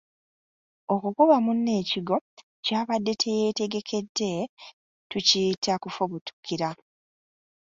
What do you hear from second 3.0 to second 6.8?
teyeetegekedde, tukiyita kufubutukira